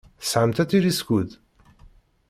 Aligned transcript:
Tesɛamt 0.21 0.57
atiliskud? 0.63 1.29